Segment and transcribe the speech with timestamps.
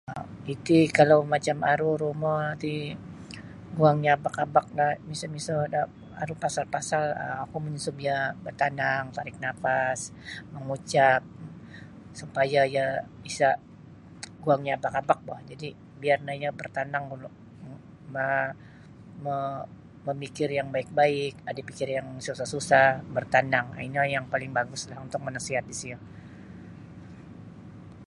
[0.15, 2.73] um Iti kalau macam aru rumo ti
[3.77, 5.81] guangnyo abak-abak no miso-miso da
[6.21, 9.99] aru pasal-pasal um oku manyunsub iyo batanang tarik nafas
[10.53, 11.21] mangucap
[12.19, 12.85] supaya iyo
[13.29, 13.61] isa'
[14.43, 17.29] guangnyo abak-abak boh jadi' biar no iyo bartanang gulu
[18.13, 18.25] ma
[19.23, 19.35] mo
[20.07, 25.97] mamikir yang baik-baik adai pikir yang susah-susah bartanang ino yang paling baguslah untuk manasiat disiyo.